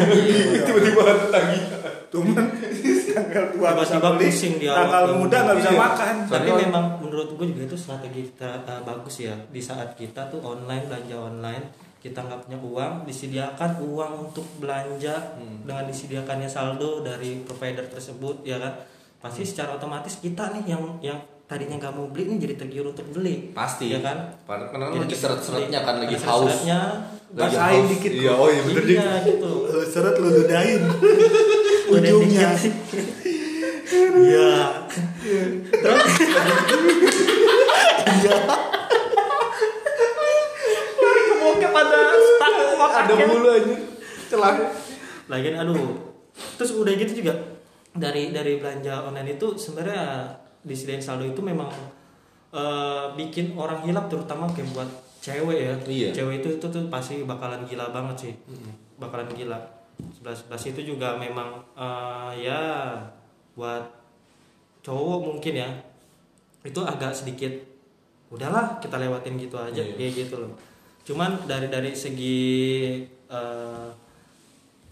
[0.61, 1.63] Tiba-tiba ada tagihan
[2.11, 2.43] cuman
[3.15, 4.73] tanggal tua bisa Tiba-tiba beli, pusing dia.
[4.75, 5.79] tanggal muda nggak bisa Iya.
[5.79, 6.13] makan.
[6.17, 9.35] Itu tapi Soalnya- memang menurut gue juga itu strategi kita uh, bagus ya.
[9.47, 11.65] Di saat kita tuh online belanja online
[11.97, 15.63] kita nggak punya uang disediakan uang untuk belanja Hmm.
[15.63, 18.73] dengan disediakannya saldo dari provider tersebut ya kan?
[19.17, 21.19] Pasti secara otomatis kita nih yang yang
[21.51, 25.83] tadinya nggak mau beli nih jadi tergiur untuk beli pasti ya kan karena lagi seret-seretnya
[25.83, 26.71] kan lagi haus lagi
[27.31, 27.91] Basahin haus.
[27.91, 28.11] dikit.
[28.15, 30.79] iya oh iya bener iya gitu Lu seret lu dudain
[31.91, 32.55] ujungnya.
[34.11, 34.51] Iya.
[35.75, 36.03] Terus
[38.11, 38.35] Iya.
[41.41, 43.75] Bokep ada stuck ada bulu aja
[44.31, 44.55] celah
[45.27, 45.99] Lagian aduh.
[46.31, 47.33] Terus udah gitu juga
[47.91, 50.31] dari dari belanja online itu sebenarnya
[50.61, 51.69] disediain saldo itu memang
[52.51, 54.89] eh, bikin orang hilap terutama kayak buat
[55.21, 55.73] cewek ya.
[55.85, 56.09] Iya.
[56.11, 58.33] Cewek itu itu tuh pasti bakalan gila banget sih.
[58.97, 59.57] Bakalan gila.
[60.01, 62.61] 11 11 itu juga memang eh, ya
[63.53, 63.85] buat
[64.81, 65.69] cowok mungkin ya.
[66.61, 67.51] Itu agak sedikit
[68.31, 69.93] udahlah kita lewatin gitu aja Iya.
[69.97, 70.53] kayak gitu loh.
[71.03, 72.39] Cuman dari dari segi
[73.29, 73.89] eh,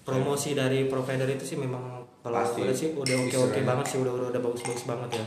[0.05, 4.11] promosi dari provider itu sih memang kalau udah sih udah oke oke banget sih udah
[4.11, 5.25] udah, udah bagus bagus banget ya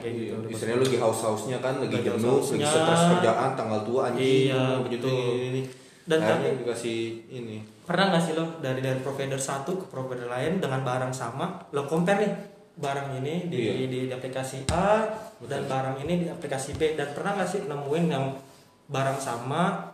[0.00, 4.00] kayak gitu udah Istilahnya lu lagi haus-hausnya kan, lagi jenuh, lagi stres kerjaan, tanggal tua
[4.08, 5.62] anjing, iya begitu betul ini, ini.
[6.04, 6.98] dan Akhirnya tapi dikasih
[7.30, 7.56] ini.
[7.84, 11.84] pernah nggak sih lo dari dari provider satu ke provider lain dengan barang sama lo
[11.84, 12.32] compare nih
[12.74, 13.72] barang ini di, Iya.
[13.84, 15.04] di, di aplikasi A
[15.42, 18.24] dan barang ini di aplikasi B dan pernah nggak sih nemuin yang
[18.86, 19.90] barang sama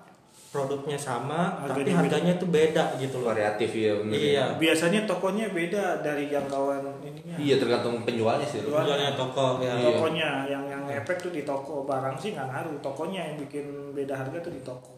[0.59, 4.17] produknya sama tapi Harganya harganya itu beda gitu loh Variatif ya bener.
[4.17, 8.61] iya biasanya tokonya beda dari jangkauan ininya Iya tergantung penjualnya sih.
[8.61, 8.81] Jual.
[8.81, 9.87] jualnya toko ya Iya.
[9.93, 14.17] tokonya yang yang efek tuh di toko barang sih nggak ngaruh tokonya yang bikin beda
[14.17, 14.97] harga tuh di toko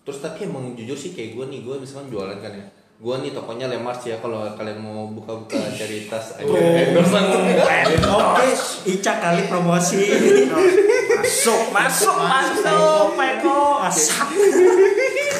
[0.00, 2.64] Terus tapi emang jujur sih kayak gue nih, gue misalkan jualan kan ya.
[2.96, 6.48] Gue nih tokonya Lemars ya kalau kalian mau buka-buka cari tas aja.
[8.08, 8.44] Oke,
[8.88, 10.08] Ica kali promosi.
[11.18, 14.28] masuk masuk masuk Peko Asak.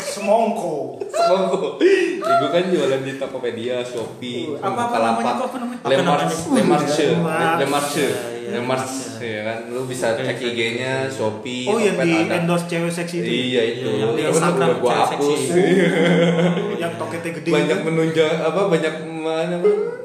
[0.09, 1.81] semongko Semongko.
[1.81, 5.77] Ya, gue kan jualan di Tokopedia, Shopee, Apa- apa apa namanya?
[5.81, 7.59] Apa Lemars, namanya?
[8.49, 9.59] Lemars, ya kan.
[9.69, 11.09] Lu bisa cek IG-nya.
[11.09, 12.39] Shopee, oh yang di ada.
[12.39, 13.89] endorse cewek seksi itu Iya itu.
[13.91, 14.33] Yang di Udah-
[14.79, 15.39] gua cewek hapus.
[15.43, 15.63] seksi.
[16.83, 17.85] yang toketnya gede banyak itu.
[17.85, 19.57] menunjang apa banyak mana,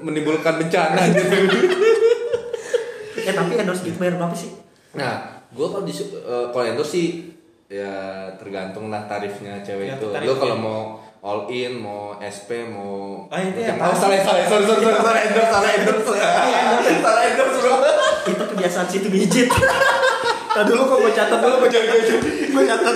[0.02, 1.28] menimbulkan bencana gitu.
[3.24, 4.52] Eh tapi endorse gitu bayar berapa sih?
[4.94, 7.08] Nah, gue kalau di eh, kalau endorse sih
[7.66, 7.90] ya
[8.36, 10.08] tergantung lah tarifnya cewek Ya, itu.
[10.10, 10.62] tarif Lo kalau ya.
[10.62, 10.82] mau
[11.22, 14.04] all in, mau SP, mau Ah, itu ya, pasti.
[14.04, 16.14] salah salah sorry sorry sorry salah endorse salah endorse
[17.00, 17.76] salah endorse bro.
[18.26, 19.48] Itu kebiasaan situ mijit.
[20.54, 21.98] Tadi dulu kok gue catat dulu gue catat.
[22.46, 22.94] Gue catat.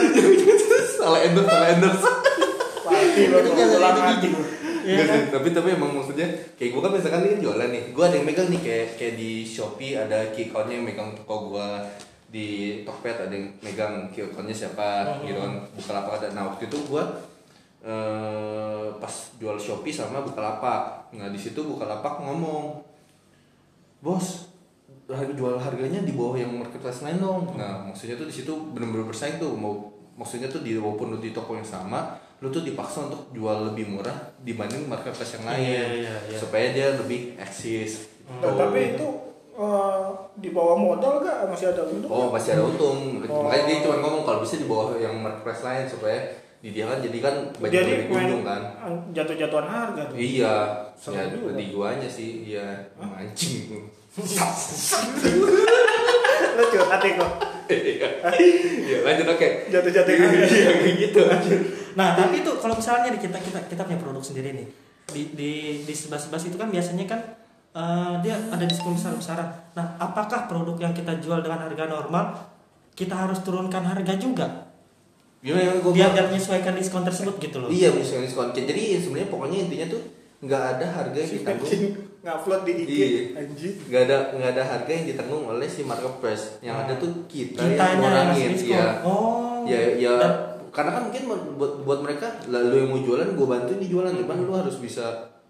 [0.94, 2.06] salah endorse salah endorse
[2.84, 3.40] Pasti lo.
[4.88, 5.22] Iya Nggak kan?
[5.34, 6.24] tapi tapi emang maksudnya
[6.56, 9.44] kayak gue kan misalkan ini jualan nih gue ada yang megang nih kayak kayak di
[9.44, 11.68] shopee ada key accountnya yang megang toko gue
[12.28, 16.28] di Tokped ada yang megang key accountnya siapa gitu kan Bukalapak ada.
[16.36, 17.04] Nah waktu itu gue
[17.88, 21.12] eh, pas jual shopee sama Bukalapak.
[21.16, 22.84] Nah di situ Bukalapak ngomong
[24.04, 24.52] bos
[25.08, 27.56] harga jual harganya di bawah yang marketplace lain dong.
[27.56, 29.56] Nah maksudnya tuh di situ benar-benar bersaing tuh.
[29.56, 33.74] Mau maksudnya tuh di walaupun lu di toko yang sama lu tuh dipaksa untuk jual
[33.74, 34.14] lebih murah
[34.46, 35.58] dibanding marketplace yang lain.
[35.58, 36.38] Iya, iya, iya.
[36.38, 38.14] supaya dia lebih eksis.
[38.30, 39.08] Nah, tapi itu
[39.58, 40.04] eh,
[40.36, 42.08] di bawah modal gak masih ada untung?
[42.08, 43.44] oh masih ada untung Oh.
[43.44, 46.20] makanya dia cuma ngomong kalau bisa di bawah yang marketplace lain supaya
[46.58, 48.62] di dia kan jadi kan banyak Jadi untung kan
[49.12, 50.16] jatuh-jatuhan harga tuh.
[50.16, 50.56] iya
[50.94, 51.54] Seru ya juga.
[51.54, 52.66] di guanya sih iya
[52.96, 53.86] mancing
[56.58, 57.32] Lucu hati kok.
[57.70, 60.46] Iya lanjut oke Jatuh-jatuh harga.
[60.48, 61.22] Iya kayak gitu
[61.94, 64.68] Nah, tapi itu kalau misalnya kita kita kita punya produk sendiri nih.
[65.08, 67.20] Di di di sebelah sebelah itu kan biasanya kan
[67.78, 69.46] eh, dia ada diskon besar-besaran.
[69.78, 72.34] Nah, apakah produk yang kita jual dengan harga normal
[72.92, 74.50] kita harus turunkan harga juga?
[75.38, 77.70] Gimana yang gue Biar biar menyesuaikan diskon tersebut gitu loh.
[77.70, 78.50] Iya misalnya diskon.
[78.50, 80.02] Jadi sebenarnya pokoknya intinya tuh
[80.42, 81.70] nggak ada harga yang ditanggung.
[82.26, 83.22] Ngupload di IG Iya.
[83.38, 83.76] anjing.
[83.88, 86.58] Nggak ada nggak ada harga yang ditanggung oleh si marketplace.
[86.60, 88.52] Yang ada tuh kita yang Kitanya yang ngurangin.
[88.58, 88.86] Iya.
[89.06, 89.62] Oh.
[89.64, 90.14] Ya ya.
[90.18, 91.24] Dan- karena kan mungkin
[91.58, 94.78] buat buat mereka lah, lu yang mau jualan gue bantuin di jualan cuman lu harus
[94.78, 95.06] bisa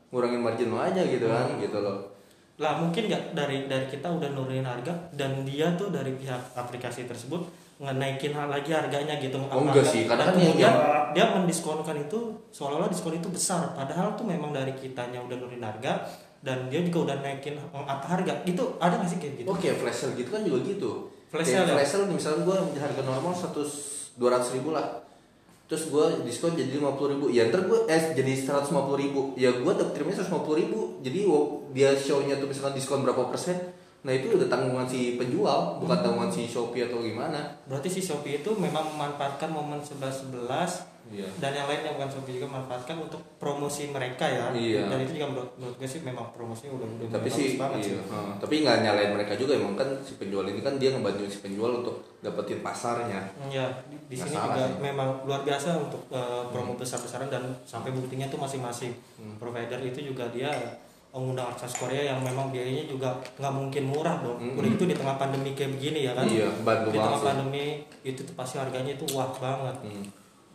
[0.07, 1.59] ngurangin margin lo aja gitu kan Hmm.
[1.59, 2.15] gitu loh
[2.57, 7.05] lah mungkin nggak dari dari kita udah nurunin harga dan dia tuh dari pihak aplikasi
[7.05, 7.45] tersebut
[7.77, 12.19] ngenaikin hal lagi harganya gitu Oh, enggak sih, karena kan kemudian yang- dia mendiskonkan itu
[12.49, 16.01] seolah-olah diskon itu besar padahal tuh memang dari kitanya udah nurunin harga
[16.39, 19.69] dan dia juga udah naikin eh, apa harga itu ada nggak sih kayak gitu Oke,
[19.71, 20.91] flash sale gitu kan juga gitu.
[21.27, 21.73] Flash sale ya?
[21.77, 24.85] flash sale misalnya gue harga normal 100 200 ribu lah.
[25.67, 27.25] Terus gue diskon jadi 50 ribu.
[27.27, 29.35] Ya ntar gue eh jadi 150 ribu.
[29.35, 30.79] Ya gue dapet terimanya 150 ribu.
[31.03, 31.19] Jadi
[31.75, 33.75] dia show-nya tuh misalkan diskon berapa persen.
[33.97, 37.43] Nah itu udah tanggungan si penjual, bukan tanggungan si Shopee atau gimana.
[37.65, 41.23] berarti si Shopee itu memang memanfaatkan momen 11-11 Iya.
[41.39, 44.91] dan yang lain yang bukan Shopee juga memanfaatkan untuk promosi mereka ya Iya.
[44.91, 47.87] dan itu juga menurut, menurut gue sih memang promosinya udah udah Tapi sih, banget iya.
[47.87, 47.95] sih.
[47.97, 48.31] Heeh.
[48.37, 51.79] tapi nggak nyalain mereka juga emang kan si penjual ini kan dia ngebantuin si penjual
[51.79, 53.23] untuk dapetin pasarnya.
[53.47, 54.75] Ya, di, di sini juga sih.
[54.75, 54.83] Hmm.
[54.83, 58.91] memang luar biasa untuk uh, promo besar-besaran dan sampai buktinya tuh masing-masing
[59.39, 60.51] provider itu juga dia
[61.17, 63.09] mengundang artis Korea yang memang biayanya juga
[63.41, 64.37] nggak mungkin murah dong.
[64.37, 66.29] Udah itu di tengah pandemi kayak begini ya kan?
[66.29, 69.81] Iya, bantu di tengah pandemi itu tuh pasti harganya itu wah banget.
[69.81, 70.05] Hmm.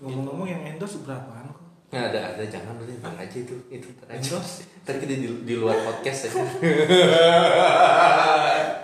[0.02, 1.66] Ngomong-ngomong yang endorse berapaan kok?
[1.92, 4.38] Nah, ada ada jangan udah ntar aja itu itu ntar aja.
[4.86, 6.32] Ntar kita di, di luar podcast ya.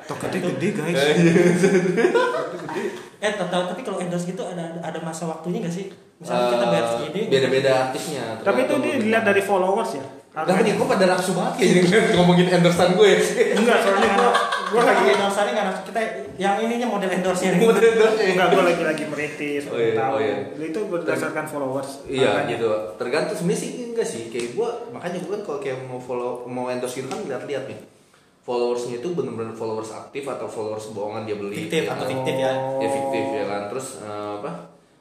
[0.04, 1.00] Toketnya gede guys.
[3.18, 5.90] Eh tahu tapi kalau endorse gitu ada ada- masa waktunya nggak sih?
[6.18, 7.20] Misalnya kita bayar Eh, segini.
[7.26, 8.24] beda-beda artisnya.
[8.42, 10.06] Tapi itu dia dilihat dari followers ya.
[10.38, 13.10] Nah, nih gue pada nafsu banget kayaknya ngomongin endorsean gue.
[13.58, 14.30] Enggak, soalnya gua
[14.68, 15.82] Gue lagi endorse nggak nafsu.
[15.84, 16.00] kita
[16.36, 20.14] yang ininya model endorse nya Model endorse enggak gua lagi lagi meritis, Oh iya, tahu.
[20.14, 20.36] oh iya.
[20.60, 21.90] Itu berdasarkan followers.
[22.06, 22.50] Iya Makanya.
[22.52, 22.70] gitu.
[22.94, 24.22] Tergantung sebenarnya sih enggak sih.
[24.30, 27.78] Kayak gue makanya gue kan kalau kayak mau follow mau endorse gitu kan lihat-lihat nih.
[28.48, 31.68] Followersnya itu bener-bener followers aktif atau followers bohongan dia beli.
[31.68, 32.12] Fiktif ya atau kan?
[32.16, 32.52] fiktif ya.
[32.80, 33.62] Ya fiktif ya kan.
[33.68, 34.52] Terus eh, apa?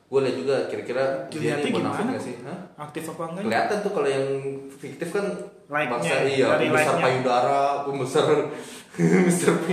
[0.08, 2.12] Gue lihat juga kira-kira dia bonafit gimana?
[2.12, 2.36] nggak sih?
[2.44, 2.60] Hah?
[2.76, 3.44] Aktif apa enggak?
[3.48, 4.26] Kelihatan tuh kalau yang
[4.68, 5.26] fiktif kan
[5.68, 8.28] Like-nya, bangsa iya, pembesar payudara, pembesar
[9.28, 9.66] Mister P.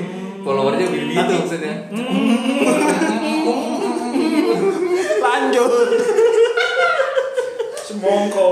[0.43, 1.75] Followernya begitu Tapi- maksudnya.
[5.19, 5.71] Lanjut.
[7.79, 8.49] Semongko.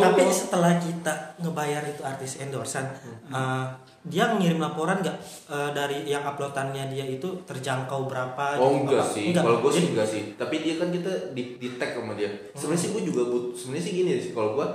[0.00, 2.88] Tapi setelah kita ngebayar itu artis endorsan,
[3.28, 3.68] uh,
[4.06, 5.18] dia ngirim laporan nggak
[5.50, 8.54] uh, dari yang uploadannya dia itu terjangkau berapa?
[8.56, 8.86] Oh gitu?
[8.86, 10.22] enggak Apa- sih, kalau gue sih enggak sih.
[10.38, 12.30] Tapi dia kan kita di, di tag sama dia.
[12.54, 14.30] Sebenarnya sih gue juga but, sebenarnya sih gini sih.
[14.30, 14.66] Kalau gue,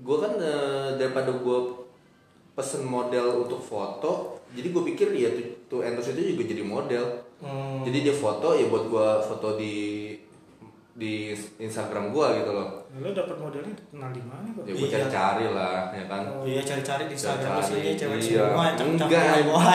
[0.00, 1.58] gue kan eh, daripada gue
[2.56, 7.04] pesen model untuk foto, jadi gue pikir ya tuh, tuh endorse itu juga jadi model.
[7.42, 9.74] hmm, Jadi dia foto ya buat gue foto di
[10.94, 12.86] di Instagram gue gitu loh.
[12.94, 14.62] Lo dapat modelnya kenal di mana kok?
[14.62, 14.94] Ya gue Iya.
[14.94, 16.22] cari-cari lah, ya kan.
[16.30, 18.46] Oh iya cari-cari di Instagram Cari-cari, sini cewek iya.
[18.54, 19.74] semua Enggak, semua.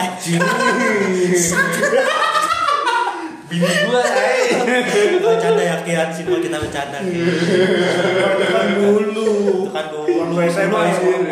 [3.50, 4.46] Bini gue, eh.
[5.26, 7.02] Bercanda ya kian semua kita bercanda.
[7.02, 9.28] kan dulu.
[9.66, 11.30] Itu kan dulu SMP, SMP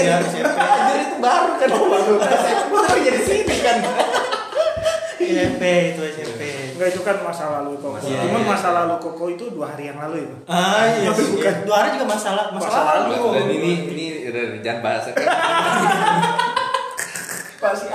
[0.00, 0.48] ya SMP.
[0.48, 1.68] Anjir itu baru kan.
[1.68, 2.14] Baru.
[2.72, 3.78] Baru jadi sini kan.
[5.20, 6.41] SMP itu SMP.
[6.82, 7.94] Enggak itu kan masa lalu koko.
[7.94, 8.50] Masa Cuman lalu.
[8.50, 10.34] masa lalu koko itu dua hari yang lalu itu.
[10.50, 11.54] Ah iya Tapi bukan.
[11.62, 13.14] Dua hari juga masalah Masa masalah lalu.
[13.14, 13.28] lalu.
[13.38, 15.04] Dan ini ini udah jangan bahas.
[17.62, 17.86] Masih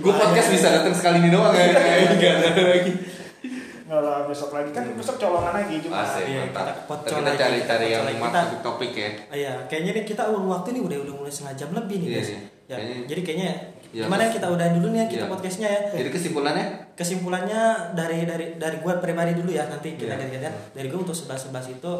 [0.00, 1.76] Gue podcast bisa datang sekali ini doang ya.
[2.16, 3.19] Enggak ada lagi.
[3.90, 5.98] Lah besok lagi kan besok colongan lagi juga.
[6.00, 6.86] Asik, Iya, mantap.
[6.86, 7.58] kita kita lagi, cari-cari
[7.90, 9.10] kita yang masuk topik ya.
[9.28, 12.30] Iya, kayaknya nih kita waktu nih udah udah mulai setengah jam lebih nih Iya, guys.
[12.30, 12.40] iya.
[12.70, 13.50] Ya, Kayaknya- jadi kayaknya
[13.90, 15.32] Iya, gimana terus- kita udahin dulu nih ya kita Iya.
[15.34, 15.80] podcastnya ya.
[15.98, 17.60] Jadi kesimpulannya Kesimpulannya
[17.96, 20.20] dari dari dari gue pribadi dulu ya nanti kita Iya.
[20.20, 20.54] ganti-gantian.
[20.70, 21.92] Dari gue untuk sebelas sebelas itu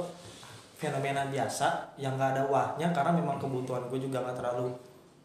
[0.76, 4.70] fenomena biasa yang nggak ada wahnya karena memang kebutuhan gue juga nggak terlalu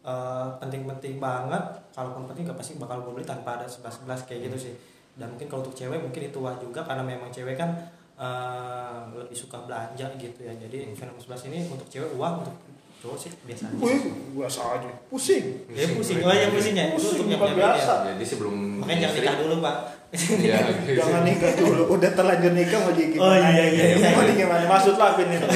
[0.02, 1.58] eh, penting-penting banget.
[1.90, 4.74] Kalaupun penting gak pasti bakal gue beli tanpa ada sebelas sebelas kayak gitu sih.
[5.16, 7.72] Dan mungkin kalau untuk cewek mungkin itu wah juga karena memang cewek kan
[8.16, 10.52] eh, lebih suka belanja gitu ya.
[10.52, 12.56] Jadi fenomena sebelas ini untuk cewek uang untuk
[12.96, 13.76] cowok sih biasa aja.
[13.80, 14.00] Wih,
[14.34, 14.90] biasa aja.
[15.08, 15.44] Pusing.
[15.68, 16.84] Ya pusing, oh ya pusingnya.
[16.90, 17.92] Itu Pusing, untuk yang biasa.
[18.04, 18.12] beda.
[18.12, 19.76] jadi sebelum Makanya jangan nikah dulu pak.
[20.16, 20.96] Iya, gitu.
[20.96, 24.08] Jangan nikah dulu, udah terlanjur nikah mau jadi Oh, iya, iya, iya.
[24.14, 24.64] Mau gimana?
[24.64, 25.46] Maksud lah Vin itu.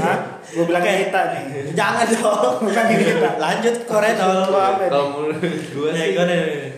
[0.00, 0.18] Hah?
[0.50, 0.94] Gue bilang Oke.
[1.04, 1.42] kita nih.
[1.76, 2.54] Jangan dong.
[2.64, 3.30] Bukan kita.
[3.38, 4.30] Lanjut korenol.
[4.50, 4.88] Lu apa nih?
[4.90, 6.69] Kalau menurut gue Ya, sih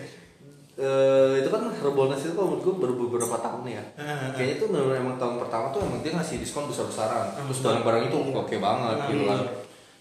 [0.83, 3.83] eh, itu kan Harbolnas itu kalau menurut gue baru beberapa tahun ya.
[3.95, 4.29] Heeh.
[4.35, 7.25] Kayaknya tuh benar emang tahun pertama tuh emang dia ngasih diskon besar-besaran.
[7.33, 7.47] Hmm.
[7.47, 9.09] Terus barang-barang itu oke banget Hmm.
[9.09, 9.39] gitu kan.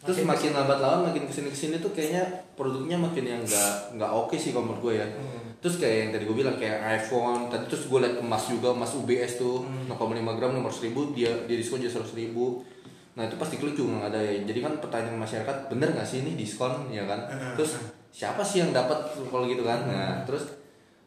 [0.03, 3.41] Terus Makin makin lambat laun makin ke sini ke sini tuh kayaknya produknya makin yang
[3.41, 5.07] nggak nggak oke sih kalau menurut gue ya.
[5.07, 5.55] Hmm.
[5.63, 8.91] Terus kayak yang tadi gue bilang kayak iPhone, tadi terus gue liat emas juga, emas
[8.93, 9.87] UBS tuh, Hmm.
[9.87, 12.67] 0,5 gram nomor 1000 dia dia diskon jadi 100 ribu.
[13.15, 14.43] Nah itu pasti kelucu nggak ada ya.
[14.43, 17.23] Jadi kan pertanyaan masyarakat bener nggak sih ini diskon ya kan?
[17.55, 17.79] Terus
[18.11, 18.99] siapa sih yang dapat
[19.31, 19.87] kalau gitu kan?
[19.87, 20.51] Nah terus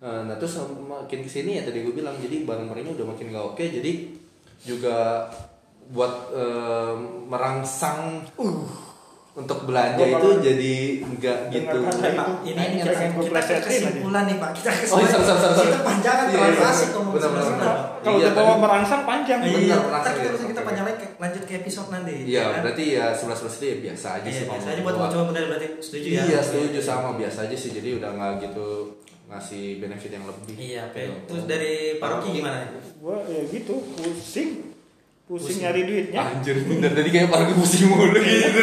[0.05, 3.63] nah terus makin ke sini ya tadi gue bilang jadi barang-barangnya udah makin nggak oke
[3.63, 3.91] jadi
[4.61, 5.25] juga
[5.87, 6.93] buat eh,
[7.25, 8.21] merangsang
[9.35, 11.77] untuk belanja itu kalau jadi nggak gitu.
[11.83, 14.49] Pak, ini pengen kita, kita kesimpulan nih Pak.
[14.55, 15.11] Kita Oh, kesimpulan.
[15.11, 15.67] sorry, sorry, sorry.
[15.67, 16.69] Kita panjangan Iya, terlalu iya.
[16.71, 17.51] asik Benar, benar, benar.
[17.59, 17.77] Pak.
[17.99, 19.39] Kalau Iya, udah bawa merangsang panjang.
[19.43, 20.47] Iya, Benar, kita, ya.
[20.47, 22.15] kita panjang lagi lanjut ke episode nanti.
[22.23, 22.59] Iya, kan?
[22.63, 24.45] berarti ya sebelas sebelas itu ya biasa aja Iya, sih.
[24.47, 26.21] biasa kalau aja buat coba bener berarti setuju ya.
[26.23, 28.67] Iya setuju sama biasa aja sih jadi udah nggak gitu
[29.35, 30.55] ngasih benefit yang lebih.
[30.55, 30.99] Iya, oke.
[30.99, 31.19] Gitu.
[31.27, 32.71] Terus dari Pak Rocky gimana?
[32.95, 34.74] Gue ya gitu, pusing.
[35.25, 35.57] Pusing Pusing.
[35.59, 36.21] nyari duitnya.
[36.21, 38.61] Anjir bener tadi kayak parah pusing mulu gitu.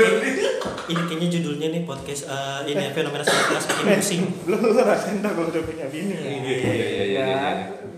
[0.82, 4.22] Ini kayaknya judulnya nih podcast eh, ini fenomena sebelas bikin pusing.
[4.46, 6.14] Lu lu rasain dah kalau udah punya bini.
[6.14, 7.54] Iya, iya, iya, iya, iya, iya.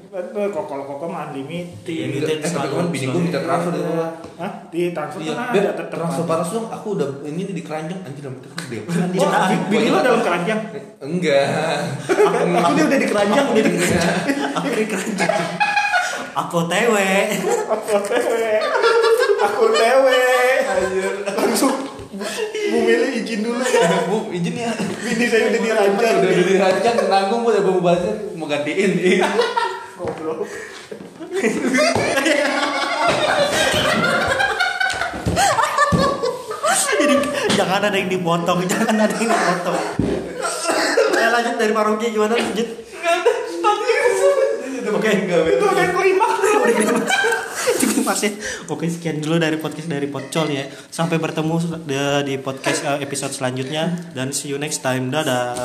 [0.08, 1.84] Betul, kok kalau kok mah unlimited.
[1.84, 3.92] Iya, gitu, eh, tapi kan bini gue minta transfer dari.
[4.38, 4.52] Hah?
[4.70, 6.30] Di transfer Iya, kan ada tetep transfer ada.
[6.32, 6.66] paras dong.
[6.70, 8.80] Aku udah ini nih di keranjang anjir dalam dia.
[9.12, 9.28] Di Oh,
[9.68, 10.60] bini lu dalam keranjang.
[11.04, 11.78] Enggak.
[12.64, 13.72] Aku dia udah di keranjang, udah di
[14.56, 15.34] Aku di keranjang.
[16.34, 17.10] Aku tewe.
[17.70, 18.58] Aku tewe.
[19.38, 20.22] Aku tewe.
[21.30, 21.74] Langsung
[22.74, 24.06] Bu Meli izin dulu ya.
[24.10, 24.74] Bu, izin ya.
[24.74, 26.14] Bini saya udah diranjang.
[26.22, 29.22] Udah dirancang nanggung udah mau balasnya mau gantiin.
[29.94, 30.42] Goblok.
[36.94, 37.14] Jadi
[37.54, 39.78] jangan ada yang dipotong, jangan ada yang dipotong.
[41.14, 42.68] Ya lanjut dari Pak Rocky gimana lanjut?
[44.94, 46.38] Oke, Itu udah klimaks.
[47.64, 48.30] Ini masih
[48.64, 50.64] Oke sekian dulu dari podcast dari Pocol ya.
[50.88, 55.08] Sampai bertemu di- di podcast eh, episode selanjutnya dan see you next time.
[55.08, 55.56] Dadah.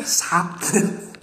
[0.00, 0.60] Sat.